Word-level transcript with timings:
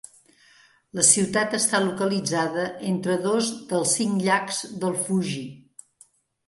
La 0.99 1.03
ciutat 1.09 1.53
està 1.57 1.81
localitzada 1.83 2.65
entre 2.95 3.19
dos 3.29 3.53
dels 3.75 3.95
cinc 4.01 4.27
llacs 4.27 4.65
del 4.85 5.01
Fuji. 5.07 5.49